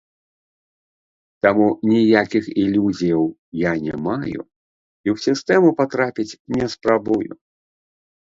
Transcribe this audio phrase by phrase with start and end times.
[1.45, 3.25] Таму ніякіх ілюзіяў
[3.63, 4.17] я не маю
[5.05, 7.31] і ў сістэму патрапіць не спрабую.